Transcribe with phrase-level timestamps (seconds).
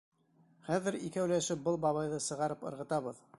[0.69, 3.23] Хәҙер икәүләшеп был бабайҙы сығарып ырғытабыҙ!